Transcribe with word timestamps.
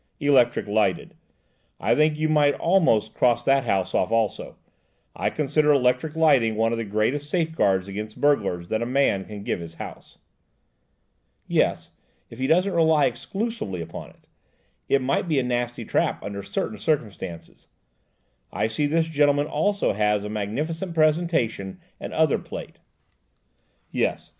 "Electric 0.19 0.65
lighted. 0.65 1.13
I 1.79 1.93
think 1.93 2.17
you 2.17 2.27
might 2.27 2.55
almost 2.55 3.13
cross 3.13 3.43
that 3.43 3.65
house 3.65 3.93
off 3.93 4.11
also. 4.11 4.57
I 5.15 5.29
consider 5.29 5.71
electric 5.71 6.15
lighting 6.15 6.55
one 6.55 6.71
of 6.71 6.79
the 6.79 6.85
greatest 6.85 7.29
safeguards 7.29 7.87
against 7.87 8.19
burglars 8.19 8.69
that 8.69 8.81
a 8.81 8.87
man 8.87 9.25
can 9.25 9.43
give 9.43 9.59
his 9.59 9.75
house." 9.75 10.17
"Yes, 11.47 11.91
if 12.31 12.39
he 12.39 12.47
doesn't 12.47 12.73
rely 12.73 13.05
exclusively 13.05 13.79
upon 13.79 14.09
it; 14.09 14.27
it 14.89 15.03
might 15.03 15.27
be 15.27 15.37
a 15.37 15.43
nasty 15.43 15.85
trap 15.85 16.23
under 16.23 16.41
certain 16.41 16.79
circumstances. 16.79 17.67
I 18.51 18.65
see 18.65 18.87
this 18.87 19.05
gentleman 19.07 19.45
also 19.45 19.93
has 19.93 20.27
magnificent 20.27 20.95
presentation 20.95 21.79
and 21.99 22.11
other 22.11 22.39
plate." 22.39 22.79
"Yes. 23.91 24.29